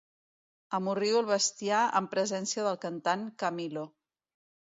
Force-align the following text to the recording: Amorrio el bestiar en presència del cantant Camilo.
Amorrio 0.77 1.19
el 1.23 1.29
bestiar 1.31 1.81
en 1.99 2.07
presència 2.15 2.65
del 2.69 2.81
cantant 2.87 3.27
Camilo. 3.45 3.87